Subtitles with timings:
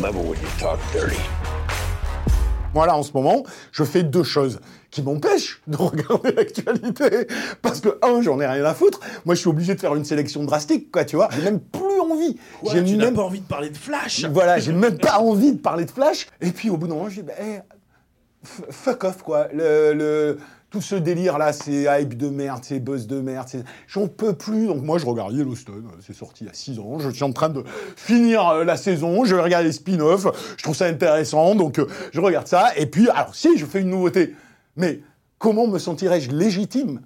[0.00, 1.20] Level when you talk dirty?
[2.72, 7.26] Moi, là, en ce moment, je fais deux choses qui m'empêchent de regarder l'actualité.
[7.60, 9.00] Parce que, un, j'en ai rien à foutre.
[9.26, 11.28] Moi, je suis obligé de faire une sélection drastique, quoi, tu vois.
[11.32, 12.38] J'ai même plus envie.
[12.62, 15.58] Ouais, j'ai même pas envie de parler de Flash Voilà, j'ai même pas envie de
[15.58, 16.28] parler de Flash.
[16.40, 17.58] Et puis, au bout d'un moment, je dis, bah, eh,
[18.70, 19.48] fuck off, quoi.
[19.52, 20.38] Le, le-
[20.70, 23.48] tout ce délire-là, c'est hype de merde, c'est buzz de merde.
[23.88, 24.68] J'en peux plus.
[24.68, 25.88] Donc, moi, je regarde Yellowstone.
[26.00, 26.98] C'est sorti il y a 6 ans.
[27.00, 27.64] Je suis en train de
[27.96, 29.24] finir euh, la saison.
[29.24, 30.28] Je vais regarder les spin-offs.
[30.56, 31.56] Je trouve ça intéressant.
[31.56, 32.70] Donc, euh, je regarde ça.
[32.76, 34.36] Et puis, alors, si, je fais une nouveauté.
[34.76, 35.00] Mais
[35.38, 37.00] comment me sentirais-je légitime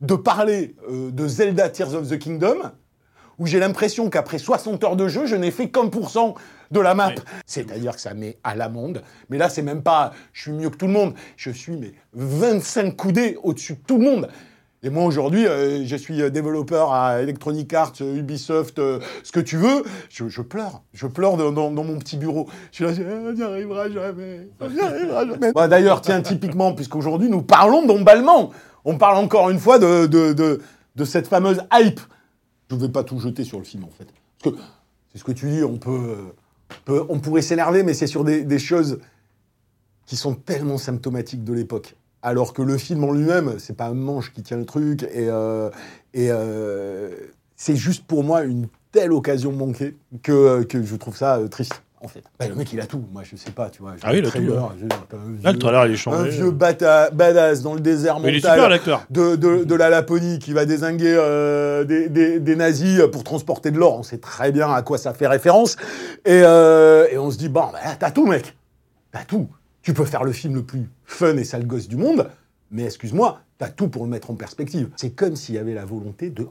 [0.00, 2.70] de parler euh, de Zelda Tears of the Kingdom
[3.38, 6.34] où j'ai l'impression qu'après 60 heures de jeu, je n'ai fait qu'un pour cent
[6.70, 7.12] de la map.
[7.46, 9.02] C'est-à-dire que ça met à l'amende.
[9.30, 11.14] Mais là, c'est même pas je suis mieux que tout le monde.
[11.36, 14.28] Je suis mais 25 coudées au-dessus de tout le monde.
[14.84, 19.32] Et moi aujourd'hui, euh, je suis euh, développeur à Electronic Arts, euh, Ubisoft, euh, ce
[19.32, 19.82] que tu veux.
[20.08, 22.48] Je, je pleure, je pleure dans, dans- dans mon petit bureau.
[22.70, 25.52] Je suis là, je- on n'y arrivera jamais, on n'y arrivera jamais.
[25.52, 28.50] Bah, D'ailleurs, tiens, typiquement, puisqu'aujourd'hui nous parlons d'emballement,
[28.84, 30.60] on parle encore une fois de, de, de,
[30.94, 32.00] de cette fameuse hype.
[32.70, 34.08] Je ne vais pas tout jeter sur le film en fait.
[34.42, 34.62] Parce que
[35.12, 36.32] c'est ce que tu dis, on peut,
[37.08, 39.00] on pourrait s'énerver, mais c'est sur des, choses
[40.06, 41.96] qui sont tellement symptomatiques de l'époque.
[42.22, 45.28] Alors que le film en lui-même, c'est pas un manche qui tient le truc, et,
[45.28, 45.70] euh,
[46.16, 47.14] euh,
[47.56, 51.82] c'est juste pour moi une telle occasion manquée que, que je trouve ça euh, triste.
[52.00, 52.22] En fait.
[52.38, 53.04] Bah, le mec, il a tout.
[53.12, 53.94] Moi, je sais pas, tu vois.
[54.02, 54.88] Ah oui, un tout, trailer, un vieux-
[55.42, 56.30] Là, le trailer, il est un changé.
[56.30, 59.04] vieux bata- badass dans le désert Mais il est mental super, l'acteur.
[59.10, 63.72] de, de, de la Laponie qui va désinguer euh, des, des- des nazis pour transporter
[63.72, 63.98] de l'or.
[63.98, 65.74] On sait très bien à quoi ça fait référence.
[66.24, 68.56] Et, euh, et on se dit, bon, bah, t'as tout, mec.
[69.10, 69.48] T'as tout.
[69.82, 72.28] Tu peux faire le film le plus fun et sale gosse du monde,
[72.70, 74.88] mais excuse-moi, t'as tout pour le mettre en perspective.
[74.96, 76.46] C'est comme s'il y avait la volonté de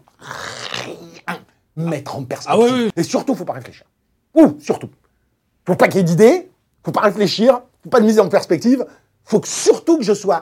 [1.26, 1.38] rien
[1.78, 2.62] mettre en perspective.
[2.70, 2.92] Ah ouais, ouais.
[2.98, 3.86] Et surtout, faut pas réfléchir.
[4.34, 4.90] Ouh, surtout.
[5.68, 6.50] Faut pas qu'il y ait d'idées,
[6.82, 8.86] faut pas réfléchir, faut pas de mise en perspective,
[9.26, 10.42] faut que surtout que je sois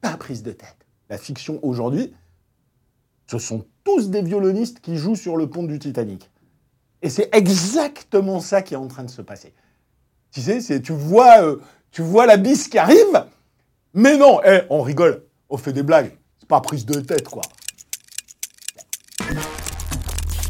[0.00, 0.76] pas prise de tête.
[1.08, 2.12] La fiction aujourd'hui,
[3.28, 6.28] ce sont tous des violonistes qui jouent sur le pont du Titanic.
[7.02, 9.54] Et c'est exactement ça qui est en train de se passer.
[10.32, 11.60] Tu sais, c'est tu vois, euh,
[11.92, 13.26] tu vois la bise qui arrive,
[13.92, 16.18] mais non, eh, on rigole, on fait des blagues.
[16.40, 17.42] C'est pas prise de tête, quoi.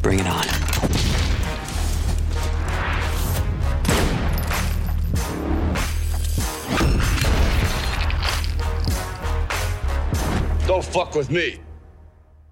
[0.03, 0.64] Bring it on.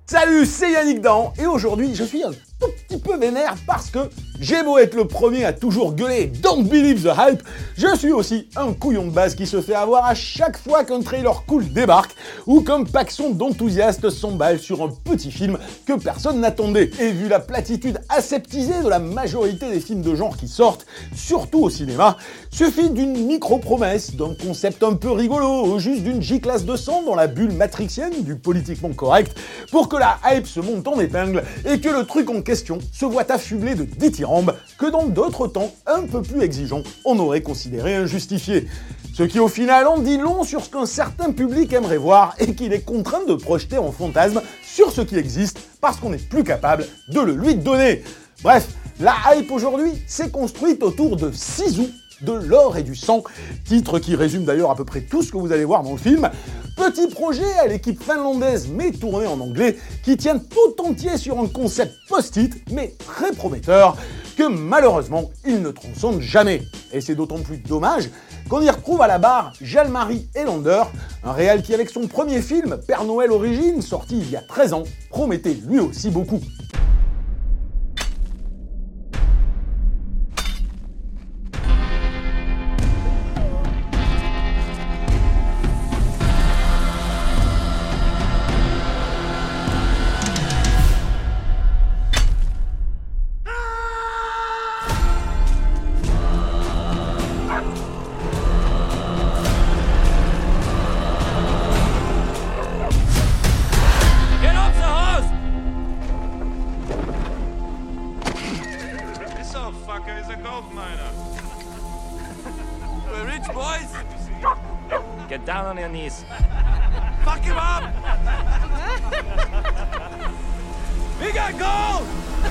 [0.07, 2.33] Salut, c'est Yannick Dan, et aujourd'hui, je suis un
[2.69, 3.99] petit peu vénère parce que
[4.41, 7.43] j'ai beau être le premier à toujours gueuler Don't believe the hype,
[7.77, 11.01] je suis aussi un couillon de base qui se fait avoir à chaque fois qu'un
[11.01, 12.15] trailer cool débarque
[12.47, 16.91] ou qu'un paxon d'enthousiastes s'emballe sur un petit film que personne n'attendait.
[17.01, 21.65] Et vu la platitude aseptisée de la majorité des films de genre qui sortent, surtout
[21.65, 22.17] au cinéma,
[22.51, 27.15] suffit d'une micro-promesse, d'un concept un peu rigolo, ou juste d'une J-classe de sang dans
[27.15, 29.37] la bulle matrixienne du politiquement correct,
[29.71, 33.05] pour que la hype se monte en épingle et que le truc en question se
[33.05, 37.95] voit affublé de dithyrambes que dans d'autres temps un peu plus exigeants, on aurait considéré
[37.97, 38.67] injustifiés.
[39.15, 42.55] Ce qui au final en dit long sur ce qu'un certain public aimerait voir et
[42.55, 46.45] qu'il est contraint de projeter en fantasme sur ce qui existe parce qu'on n'est plus
[46.45, 48.03] capable de le lui donner.
[48.43, 48.69] Bref,
[49.01, 51.89] la hype aujourd'hui s'est construite autour de Sisu,
[52.23, 53.23] de l'or et du sang,
[53.65, 55.99] titre qui résume d'ailleurs à peu près tout ce que vous allez voir dans le
[55.99, 56.31] film.
[56.77, 61.47] Petit projet à l'équipe finlandaise mais tourné en anglais qui tient tout entier sur un
[61.47, 63.97] concept post-it mais très prometteur
[64.37, 66.63] que malheureusement il ne transcende jamais.
[66.93, 68.11] Et c'est d'autant plus dommage
[68.49, 70.83] qu'on y retrouve à la barre Jalmarie Elander,
[71.25, 74.73] un réal qui avec son premier film Père Noël Origine sorti il y a 13
[74.73, 76.41] ans promettait lui aussi beaucoup.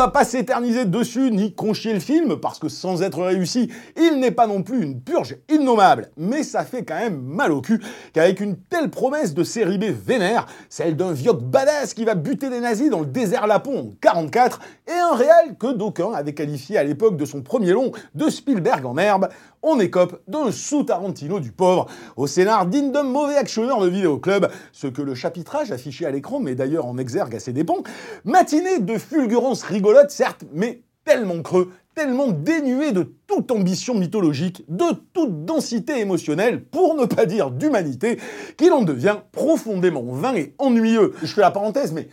[0.00, 4.30] va pas s'éterniser dessus ni conchier le film, parce que sans être réussi, il n'est
[4.30, 6.08] pas non plus une purge innommable.
[6.16, 7.82] Mais ça fait quand même mal au cul
[8.14, 12.48] qu'avec une telle promesse de série B vénère, celle d'un vieux badass qui va buter
[12.48, 16.78] des nazis dans le désert Lapon en 44, et un réel que d'aucuns avaient qualifié
[16.78, 19.28] à l'époque de son premier long de Spielberg en herbe,
[19.62, 21.86] on écope d'un sous-Tarantino du pauvre,
[22.16, 26.40] au scénar digne d'un mauvais actionneur de vidéoclub, ce que le chapitrage affiché à l'écran
[26.40, 27.82] met d'ailleurs en exergue à ses dépens,
[28.24, 34.86] matinée de fulgurance rigolote certes, mais tellement creux, tellement dénué de toute ambition mythologique, de
[35.12, 38.18] toute densité émotionnelle, pour ne pas dire d'humanité,
[38.56, 41.12] qu'il en devient profondément vain et ennuyeux.
[41.22, 42.08] Je fais la parenthèse, mais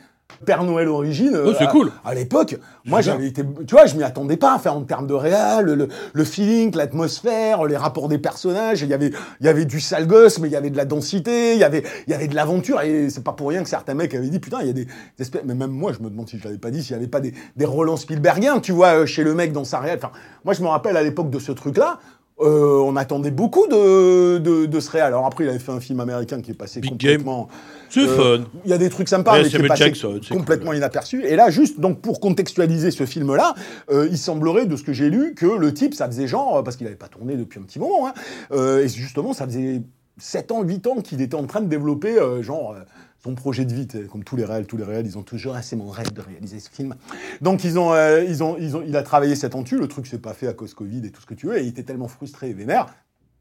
[0.45, 1.35] Père Noël Origine.
[1.45, 1.91] Oh, c'est à- cool.
[2.05, 5.07] À l'époque, moi j'avais été, tu vois, je m'y attendais pas à faire en termes
[5.07, 8.81] de réal, le, le feeling, l'atmosphère, les rapports des personnages.
[8.83, 10.85] Il y avait, il y avait du sale gosse, mais il y avait de la
[10.85, 12.81] densité, il y avait, il y avait de l'aventure.
[12.81, 14.87] Et c'est pas pour rien que certains mecs avaient dit putain, il y a des,
[15.17, 15.41] espèces.
[15.45, 17.19] Mais même moi, je me demande si je l'avais pas dit, s'il y avait pas
[17.19, 19.97] des, des Roland Spielbergiens, tu vois, euh, chez le mec dans sa réal.
[19.97, 20.11] Enfin,
[20.45, 21.99] moi je me rappelle à l'époque de ce truc-là.
[22.41, 25.07] euh, on attendait beaucoup de, de, de ce réal.
[25.07, 27.47] Alors après, il avait fait un film américain qui est passé Big complètement.
[27.89, 28.43] C'est Euh, fun.
[28.65, 31.23] Il y a des trucs sympas, mais qui est passé Jackson, complètement inaperçu.
[31.25, 33.55] Et là, juste donc pour contextualiser ce film-là,
[33.89, 36.75] euh, il semblerait, de ce que j'ai lu, que le type, ça faisait genre, parce
[36.75, 38.13] qu'il n'avait pas tourné depuis un petit moment, hein,
[38.51, 39.81] euh, et justement, ça faisait
[40.17, 42.79] 7 ans, 8 ans qu'il était en train de développer, euh, genre, euh,
[43.23, 45.75] son projet de vie, comme tous les réels, tous les réels, ils ont toujours assez
[45.75, 46.95] mon rêve de réaliser ce film.
[47.41, 50.07] Donc ils ont, euh, ils ont, ils ont, il a travaillé cet entu, le truc
[50.07, 51.83] s'est pas fait à cause Covid et tout ce que tu veux, et il était
[51.83, 52.85] tellement frustré et vénère,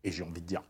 [0.03, 0.63] et j'ai envie de dire,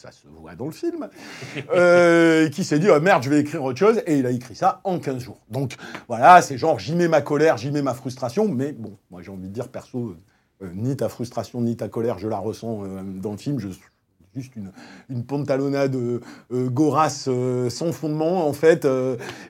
[0.00, 1.08] ça se voit dans le film,
[1.74, 4.54] euh, qui s'est dit, oh, merde, je vais écrire autre chose, et il a écrit
[4.54, 5.40] ça en 15 jours.
[5.50, 5.74] Donc
[6.08, 9.30] voilà, c'est genre, j'y mets ma colère, j'y mets ma frustration, mais bon, moi j'ai
[9.30, 10.16] envie de dire, perso,
[10.62, 13.68] euh, ni ta frustration, ni ta colère, je la ressens euh, dans le film, je
[14.34, 14.72] juste une,
[15.08, 16.20] une pantalonnade euh,
[16.52, 18.86] euh, gorasse euh, sans fondement, en fait,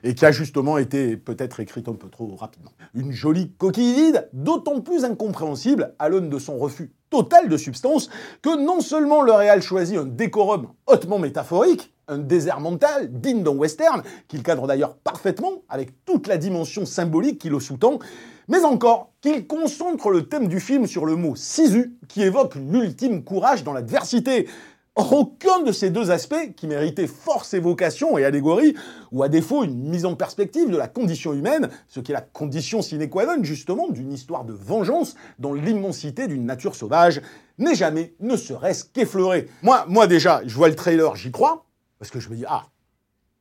[0.03, 2.71] et qui a justement été peut-être écrite un peu trop rapidement.
[2.93, 8.09] Une jolie coquille vide, d'autant plus incompréhensible à l'aune de son refus total de substance
[8.41, 13.51] que non seulement le réal choisit un décorum hautement métaphorique, un désert mental digne d'un
[13.51, 17.99] western, qu'il cadre d'ailleurs parfaitement avec toute la dimension symbolique qui le sous-tend,
[18.47, 23.23] mais encore qu'il concentre le thème du film sur le mot sisu, qui évoque l'ultime
[23.23, 24.47] courage dans l'adversité.
[24.95, 28.75] Aucun de ces deux aspects, qui méritaient force évocation et allégorie,
[29.13, 32.19] ou à défaut une mise en perspective de la condition humaine, ce qui est la
[32.19, 37.21] condition sine qua non justement d'une histoire de vengeance dans l'immensité d'une nature sauvage,
[37.57, 39.47] n'est jamais, ne serait-ce qu'effleuré.
[39.63, 41.65] Moi, moi déjà, je vois le trailer, j'y crois,
[41.97, 42.65] parce que je me dis, ah,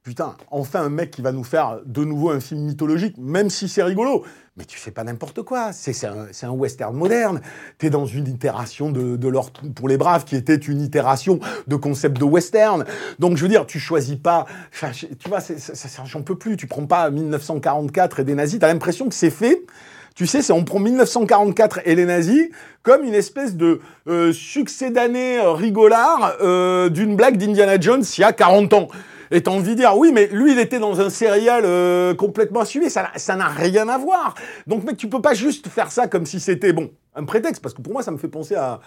[0.02, 3.68] Putain, enfin un mec qui va nous faire de nouveau un film mythologique, même si
[3.68, 4.24] c'est rigolo.
[4.56, 5.72] Mais tu fais pas n'importe quoi.
[5.72, 7.42] C'est un, un western moderne.
[7.76, 9.32] T'es dans une itération de, de
[9.74, 12.86] pour les braves qui était une itération de concept de western.
[13.18, 14.46] Donc je veux dire, tu choisis pas.
[15.18, 15.40] tu vois,
[16.06, 16.56] j'en peux plus.
[16.56, 18.58] Tu prends pas 1944 et des nazis.
[18.58, 19.66] T'as l'impression que c'est fait.
[20.14, 22.48] Tu sais, on prend 1944 et les nazis
[22.82, 28.20] comme une espèce de euh, succès d'année euh, rigolard euh, d'une blague d'Indiana Jones il
[28.22, 28.88] y a 40 ans.
[29.30, 32.60] Et t'as envie de dire, oui, mais lui, il était dans un serial euh, complètement
[32.60, 34.34] assumé, ça n'a- ça n'a rien à voir.
[34.66, 37.74] Donc, mec, tu peux pas juste faire ça comme si c'était, bon, un prétexte, parce
[37.74, 38.80] que pour moi, ça me fait penser à,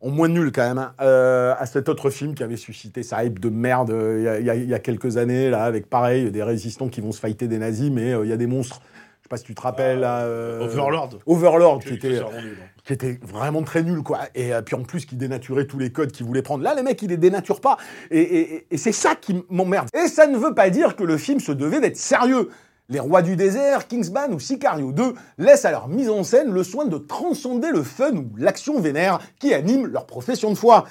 [0.00, 3.24] en moins nul quand même, hein, euh, à cet autre film qui avait suscité sa
[3.24, 7.00] hype de merde euh, il y a- quelques années, là, avec pareil, des résistants qui
[7.00, 8.80] vont se fighter des nazis, mais il y a des monstres.
[9.26, 11.10] Je sais pas si tu te rappelles, euh, Overlord.
[11.26, 12.64] Overlord, qui Qui- était, s'est rendu, non.
[12.84, 14.20] qui était vraiment très nul, quoi.
[14.36, 16.62] Et euh, puis en plus, qui dénaturait tous les codes qu'il voulait prendre.
[16.62, 17.76] Là, les mecs, ils les dénaturent pas.
[18.12, 19.88] Et, et- et c'est ça qui m'emmerde.
[20.00, 22.50] Et ça ne veut pas dire que le film se devait d'être sérieux.
[22.88, 26.62] Les Rois du désert, Kingsman ou Sicario 2 laissent à leur mise en scène le
[26.62, 30.84] soin de transcender le fun ou l'action vénère qui anime leur profession de foi.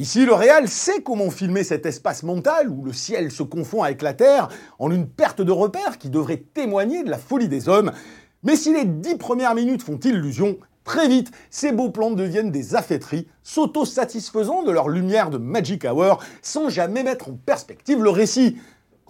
[0.00, 4.00] Ici, le réal sait comment filmer cet espace mental où le ciel se confond avec
[4.00, 7.92] la terre en une perte de repère qui devrait témoigner de la folie des hommes.
[8.42, 12.74] Mais si les dix premières minutes font illusion, très vite, ces beaux plans deviennent des
[12.74, 18.56] affaîtries, s'auto-satisfaisant de leur lumière de Magic Hour, sans jamais mettre en perspective le récit.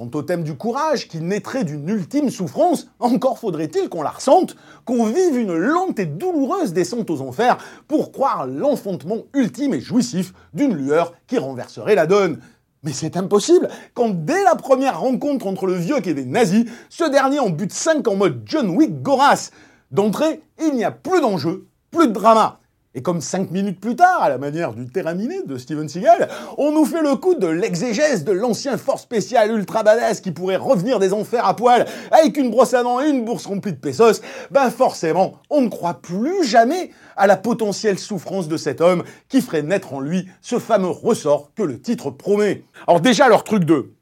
[0.00, 4.56] Quant au thème du courage, qui naîtrait d'une ultime souffrance, encore faudrait-il qu'on la ressente,
[4.86, 10.32] qu'on vive une lente et douloureuse descente aux enfers pour croire l'enfantement ultime et jouissif
[10.54, 12.40] d'une lueur qui renverserait la donne.
[12.82, 16.64] Mais c'est impossible, quand dès la première rencontre entre le vieux qui est des nazis,
[16.88, 19.50] ce dernier en bute 5 en mode John Wick Goras.
[19.90, 22.59] D'entrée, il n'y a plus d'enjeu, plus de drama.
[22.92, 26.28] Et comme cinq minutes plus tard, à la manière du terrain miné de Steven Seagal,
[26.58, 30.56] on nous fait le coup de l'exégèse de l'ancien force spécial ultra badass qui pourrait
[30.56, 33.78] revenir des enfers à poil avec une brosse à dents et une bourse remplie de
[33.78, 34.20] pesos,
[34.50, 39.40] ben forcément, on ne croit plus jamais à la potentielle souffrance de cet homme qui
[39.40, 42.64] ferait naître en lui ce fameux ressort que le titre promet.
[42.88, 43.92] Alors déjà, leur truc de...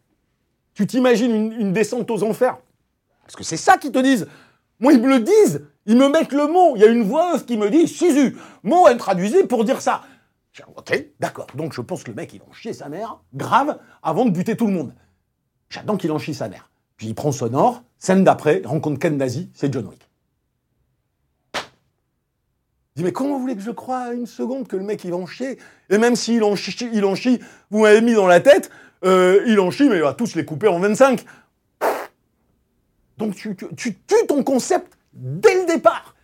[0.73, 2.57] Tu t'imagines une, une descente aux enfers?
[3.23, 4.29] Parce que c'est ça qu'ils te disent.
[4.81, 6.77] Moi, ils me le disent ils me mettent le mot.
[6.77, 8.37] Il y a une voix qui me dit Sisu.
[8.63, 10.03] Mot à traduisait pour dire ça.
[10.77, 11.47] Ok, d'accord.
[11.55, 14.57] Donc je pense que le mec, il en chier sa mère, grave, avant de buter
[14.57, 14.95] tout le monde.
[15.71, 16.69] J'attends qu'il en chie sa mère.
[16.97, 20.01] Puis il prend son or, scène d'après, rencontre Ken Nazi, c'est John Wick.
[21.55, 21.61] Je
[22.97, 25.17] dis, mais comment vous voulez que je croie une seconde que le mec, il va
[25.17, 27.39] en chier Et même s'il en chie, il en chie,
[27.71, 28.71] vous m'avez mis dans la tête,
[29.05, 31.25] euh, il en chie, mais il va tous les couper en 25.
[33.17, 36.15] Donc tu tues ton concept dès le départ.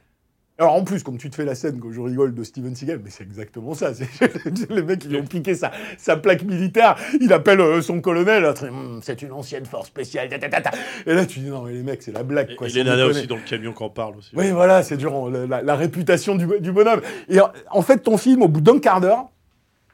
[0.56, 3.00] Alors en plus, comme tu te fais la scène quand je rigole de Steven Seagal,
[3.02, 3.90] mais c'est exactement ça.
[4.70, 9.00] les mecs, ils ont piqué sa, sa plaque militaire, il appelle euh, son colonel, hum,
[9.02, 12.22] c'est une ancienne force spéciale, et là tu dis non mais les mecs, c'est la
[12.22, 12.54] blague.
[12.54, 14.30] Quoi, et les nanas aussi dans le camion on parle aussi.
[14.36, 17.00] Oui voilà, c'est durant la, réputation du, du, bonhomme.
[17.28, 17.38] Et
[17.70, 19.30] en fait, ton film, au bout d'un quart d'heure,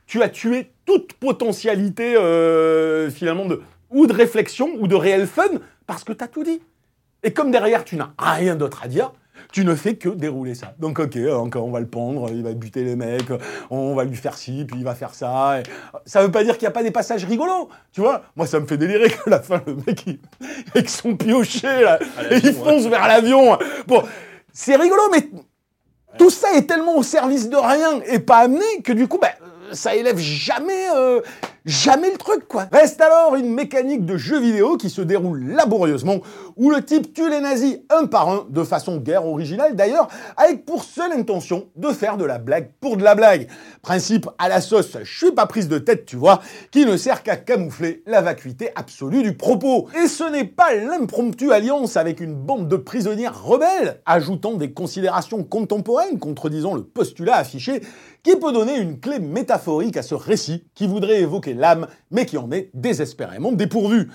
[0.05, 5.49] tu as tué toute potentialité euh, finalement de ou de réflexion ou de réel fun
[5.87, 6.61] parce que tu as tout dit.
[7.23, 9.13] Et comme derrière, tu n'as rien d'autre à dire,
[9.53, 10.75] tu ne fais que dérouler ça.
[10.79, 11.19] Donc ok,
[11.55, 13.31] on va le pendre, il va buter les mecs,
[13.71, 15.61] on va lui faire ci, puis il va faire ça.
[15.61, 15.63] Et...
[16.07, 18.23] Ça veut pas dire qu'il n'y a pas des passages rigolos, tu vois.
[18.37, 20.19] Moi, ça me fait délirer qu'à la fin, le mec, il...
[20.75, 21.99] avec son piocher, là,
[22.31, 23.59] et il fonce vers l'avion.
[23.87, 24.03] Bon,
[24.53, 25.29] c'est rigolo, mais
[26.19, 29.31] tout ça est tellement au service de rien et pas amené que du coup, ben,
[29.73, 31.21] ça élève jamais, euh,
[31.65, 32.67] jamais le truc, quoi.
[32.73, 36.19] Reste alors une mécanique de jeu vidéo qui se déroule laborieusement,
[36.57, 40.65] où le type tue les nazis un par un, de façon guerre originale d'ailleurs, avec
[40.65, 43.49] pour seule intention de faire de la blague pour de la blague.
[43.83, 46.41] Principe à la sauce, je suis pas prise de tête, tu vois,
[46.71, 49.89] qui ne sert qu'à camoufler la vacuité absolue du propos.
[50.03, 55.45] Et ce n'est pas l'impromptue alliance avec une bande de prisonnières rebelles, ajoutant des considérations
[55.45, 57.81] contemporaines contredisant le postulat affiché,
[58.23, 62.39] qui peut donner une clé métaphorique à ce récit qui voudrait évoquer l'âme, mais qui
[62.39, 64.11] en est désespérément dépourvu.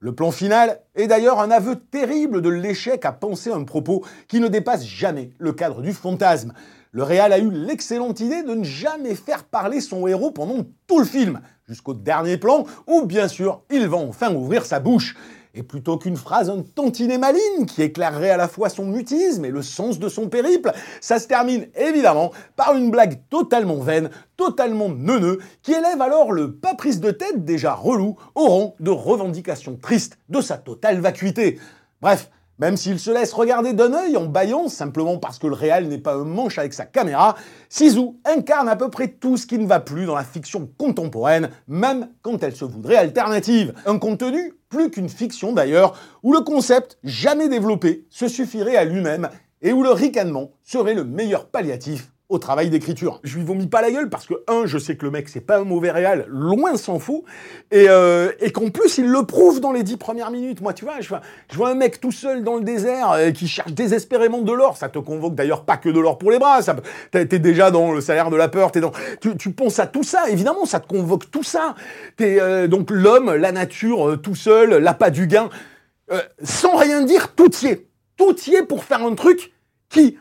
[0.00, 4.38] Le plan final est d'ailleurs un aveu terrible de l'échec à penser un propos qui
[4.38, 6.52] ne dépasse jamais le cadre du fantasme.
[6.92, 11.00] Le réal a eu l'excellente idée de ne jamais faire parler son héros pendant tout
[11.00, 15.16] le film, jusqu'au dernier plan où, bien sûr, il va enfin ouvrir sa bouche.
[15.54, 19.50] Et plutôt qu'une phrase un tantinet maligne qui éclairerait à la fois son mutisme et
[19.50, 24.88] le sens de son périple, ça se termine évidemment par une blague totalement vaine, totalement
[24.88, 30.18] neuneux, qui élève alors le pas de tête déjà relou au rang de revendication triste
[30.28, 31.58] de sa totale vacuité.
[32.00, 35.88] Bref, même s'il se laisse regarder d'un œil en baillant, simplement parce que le réel
[35.88, 37.36] n'est pas un manche avec sa caméra,
[37.68, 41.50] Sisu incarne à peu près tout ce qui ne va plus dans la fiction contemporaine,
[41.68, 43.74] même quand elle se voudrait alternative.
[43.86, 49.28] Un contenu, plus qu'une fiction d'ailleurs, où le concept, jamais développé, se suffirait à lui-même
[49.62, 53.20] et où le ricanement serait le meilleur palliatif au travail d'écriture.
[53.24, 55.40] Je lui vomis pas la gueule parce que, un, je sais que le mec, c'est
[55.40, 57.22] pas un mauvais réal, loin s'en fout,
[57.70, 60.60] et, euh, qu'en plus, il le prouve dans les dix premières minutes.
[60.60, 61.08] Moi, tu vois, je
[61.56, 64.76] vois, un mec tout seul dans le désert euh, qui cherche désespérément de l'or.
[64.76, 66.60] Ça te convoque d'ailleurs pas que de l'or pour les bras.
[67.10, 70.28] T'es déjà dans le salaire de la peur, t'es dans, tu, penses à tout ça.
[70.28, 71.74] Évidemment, ça te convoque tout ça.
[72.16, 75.48] T'es euh, donc l'homme, la nature, tout seul, l'appât du gain,
[76.42, 77.86] sans rien dire, tout y est.
[78.16, 79.52] Tout y est pour faire un truc
[79.88, 80.18] qui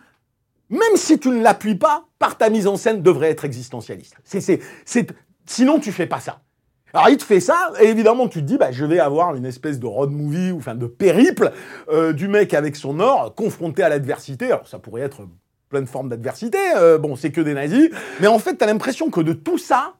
[0.70, 4.16] même si tu ne l'appuies pas, par ta mise en scène, devrait être existentialiste.
[4.24, 4.60] C'est,
[5.46, 6.42] sinon, tu fais pas ça.
[6.94, 9.46] Alors il te fait ça, et évidemment tu te dis, bah, je vais avoir une
[9.46, 11.52] espèce de road movie, ou enfin de périple,
[11.90, 14.46] euh, du mec avec son or, confronté à l'adversité.
[14.46, 15.28] Alors ça pourrait être
[15.70, 17.90] plein de formes d'adversité, euh, bon c'est que des nazis,
[18.22, 19.96] mais en fait tu as l'impression que de tout ça,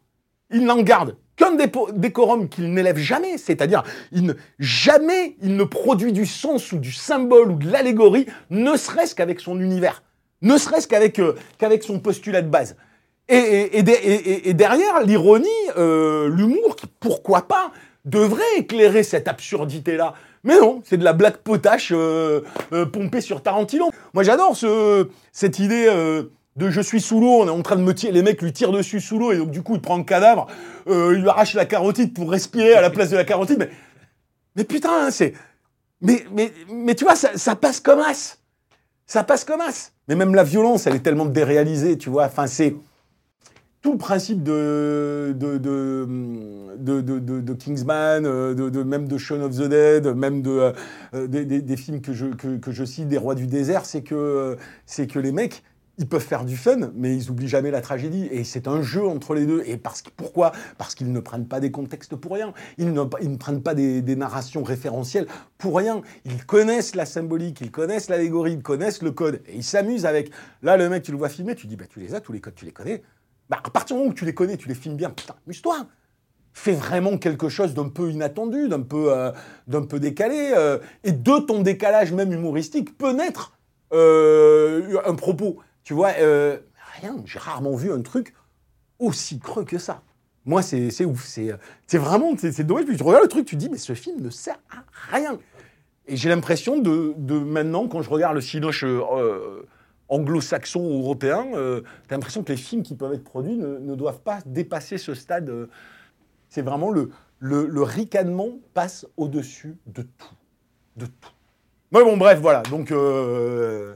[0.50, 1.56] il n'en garde qu'un
[1.94, 3.84] décorum qu'il n'élève jamais, c'est-à-dire
[4.14, 8.76] il ne, jamais il ne produit du sens ou du symbole ou de l'allégorie, ne
[8.78, 10.04] serait-ce qu'avec son univers
[10.42, 12.76] ne serait-ce qu'avec euh, qu'avec son postulat de base.
[13.30, 13.84] Et,
[14.54, 17.74] derrière, l'ironie, euh, l'humour, pourquoi pas,
[18.06, 20.14] devrait éclairer cette absurdité-là.
[20.46, 22.42] Mais non, c'est de la blague potache euh,
[22.94, 23.90] pompée sur Tarantino.
[24.14, 25.88] Moi, j'adore ce, cette idée
[26.56, 28.54] de je suis sous l'eau, on est en train de me tirer, les mecs lui
[28.54, 30.48] tirent dessus sous l'eau, et donc du coup, il prend le cadavre,
[30.88, 33.60] il lui arrache la carotide pour respirer à la place de la carotide.
[33.60, 33.70] Mais,
[34.56, 35.34] mais putain, c'est...
[36.00, 38.37] Mais, mais, mais tu vois, ça, ça passe comme as
[39.08, 39.94] ça passe comme as.
[40.08, 42.26] Mais même la violence, elle est tellement déréalisée, tu vois.
[42.26, 42.76] Enfin, c'est
[43.82, 50.08] tout le principe de, de, de, de, Kingsman, de, même de Shaun of the Dead,
[50.08, 50.74] même de,
[51.14, 55.08] euh, des, films que je, que, je cite, des Rois du désert, c'est que, c'est
[55.08, 55.64] que les mecs,
[55.98, 58.28] ils peuvent faire du fun, mais ils oublient jamais la tragédie.
[58.32, 59.64] Et c'est un jeu entre les deux.
[59.66, 60.52] Et parce que, pourquoi?
[60.78, 62.54] Parce qu'ils ne prennent pas des contextes pour rien.
[62.78, 65.28] Ils ne, prennent pas des, narrations référentielles
[65.58, 66.02] pour rien.
[66.26, 69.42] Ils connaissent la symbolique, ils connaissent l'allégorie, ils connaissent le code.
[69.48, 70.32] Et ils s'amusent avec.
[70.62, 72.42] Là, le mec, tu le vois filmer, tu dis, bah, tu les as, tous les
[72.42, 73.04] codes, tu les connais.
[73.50, 75.88] Bah, à partir du moment où tu les connais, tu les filmes bien, putain, amuse-toi
[76.58, 79.32] fais vraiment quelque chose d'un peu inattendu, d'un peu, euh,
[80.00, 83.54] décalé, euh, et de ton décalage même humoristique peut naître
[83.94, 85.60] euh, un propos.
[85.88, 86.58] Tu vois, euh,
[87.00, 88.34] rien, j'ai rarement vu un truc
[89.00, 90.02] aussi creux que ça.
[90.44, 93.78] Moi, c'est, ouf, c'est, vraiment, c'est, dommage, puis tu regardes le truc, tu dis, mais
[93.78, 94.84] ce film ne sert à
[95.16, 95.40] rien.
[96.06, 98.84] Et j'ai l'impression de, de maintenant, quand je regarde le cinoche
[100.10, 101.46] anglo-saxon ou européen,
[102.10, 105.70] t'as l'impression que les films qui peuvent être produits ne, doivent pas dépasser ce stade
[106.50, 110.36] c'est vraiment le, le, le, ricanement passe au-dessus de tout.
[110.98, 111.32] De tout.
[111.94, 112.62] Mais bon, bref, voilà.
[112.64, 113.96] Donc, euh...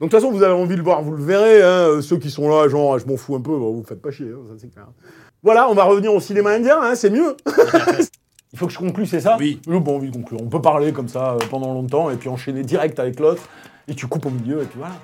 [0.00, 1.62] donc de toute façon, vous avez envie de le voir, vous le verrez.
[1.62, 2.00] Hein.
[2.02, 4.28] Ceux qui sont là, genre, je m'en fous un peu, bon, vous faites pas chier,
[4.32, 4.86] hein, ça c'est clair.
[5.42, 7.36] Voilà, on va revenir au cinéma indien, hein, c'est mieux.
[8.52, 9.60] Il faut que je conclue, c'est ça Oui.
[9.68, 10.40] J'ai pas envie de conclure.
[10.42, 13.42] On peut parler comme ça euh, pendant longtemps et puis enchaîner direct avec l'autre.
[13.88, 14.94] Et tu coupes au milieu et puis voilà.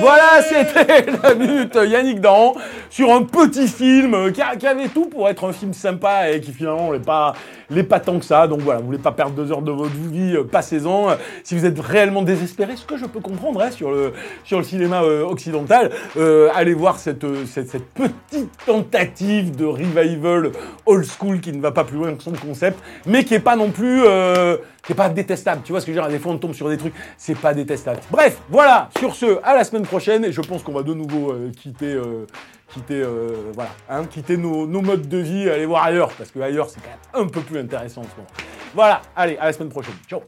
[0.00, 2.52] Voilà, c'était la minute Yannick Dan
[2.90, 6.40] sur un petit film qui, a, qui, avait tout pour être un film sympa et
[6.40, 7.34] qui finalement n'est pas,
[7.70, 8.46] n'est pas tant que ça.
[8.46, 11.08] Donc voilà, vous voulez pas perdre deux heures de votre vie, euh, passez-en.
[11.44, 14.12] Si vous êtes réellement désespéré, ce que je peux comprendre hein, sur, le,
[14.44, 20.52] sur le cinéma euh, occidental, euh, allez voir cette, cette, cette, petite tentative de revival
[20.86, 23.56] old school qui ne va pas plus loin que son concept, mais qui est pas
[23.56, 24.02] non plus...
[24.04, 24.56] Euh,
[24.88, 25.60] qui est pas détestable.
[25.64, 26.10] Tu vois ce que je veux dire?
[26.10, 28.00] Des fois, on tombe sur des trucs, c'est pas détestable.
[28.10, 28.88] Bref, voilà.
[28.98, 30.24] Sur ce, à la semaine prochaine.
[30.24, 32.26] Et je pense qu'on va de nouveau euh, quitter, euh,
[32.72, 36.40] quitter, euh, voilà, hein, quitter nos, nos, modes de vie, aller voir ailleurs, parce que
[36.40, 38.28] ailleurs, c'est quand même un peu plus intéressant en ce moment.
[38.74, 39.02] Voilà.
[39.16, 39.94] Allez, à la semaine prochaine.
[40.08, 40.20] Ciao.